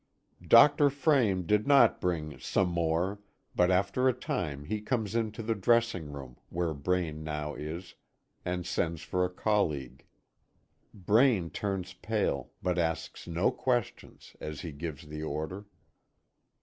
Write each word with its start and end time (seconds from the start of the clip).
Dr. 0.47 0.89
Frame 0.89 1.43
did 1.43 1.67
not 1.67 2.01
bring 2.01 2.39
"some 2.39 2.69
more," 2.69 3.19
but 3.55 3.69
after 3.69 4.07
a 4.09 4.13
time 4.13 4.63
he 4.65 4.81
comes 4.81 5.13
into 5.13 5.43
the 5.43 5.53
dressing 5.53 6.11
room, 6.11 6.37
where 6.49 6.73
Braine 6.73 7.23
now 7.23 7.53
is, 7.53 7.93
and 8.43 8.65
sends 8.65 9.03
for 9.03 9.23
a 9.23 9.29
colleague. 9.29 10.03
Braine 10.91 11.51
turns 11.51 11.93
pale, 11.93 12.49
but 12.63 12.79
asks 12.79 13.27
no 13.27 13.51
questions, 13.51 14.35
as 14.41 14.61
he 14.61 14.71
gives 14.71 15.05
the 15.05 15.21
order. 15.21 15.67